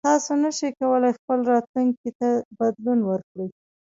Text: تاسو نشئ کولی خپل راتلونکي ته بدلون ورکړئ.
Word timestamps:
تاسو 0.09 0.31
نشئ 0.41 0.69
کولی 0.79 1.11
خپل 1.17 1.39
راتلونکي 1.51 2.09
ته 2.19 2.29
بدلون 2.59 2.99
ورکړئ. 3.09 3.47